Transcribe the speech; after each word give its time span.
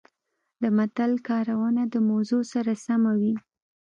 د 0.61 0.63
متل 0.77 1.11
کارونه 1.29 1.81
د 1.93 1.95
موضوع 2.09 2.43
سره 2.53 2.71
سمه 2.85 3.11
وي 3.19 3.35